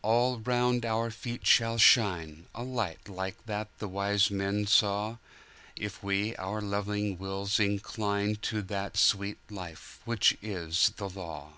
[0.00, 5.18] All round about our feet shall shineA light like that the wise men saw,
[5.76, 11.52] If we our loving wills inclineTo that sweet Life which is the Law.